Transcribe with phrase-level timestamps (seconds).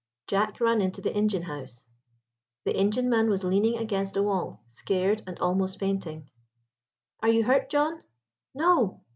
[0.25, 1.87] Jack ran into the engine house.
[2.65, 6.31] The engineman was leaning against a wall, scared and almost fainting.
[7.19, 8.01] "Are you hurt, John?"
[8.55, 9.01] "No!"